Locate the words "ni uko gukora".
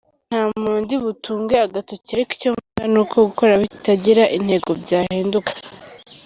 2.91-3.53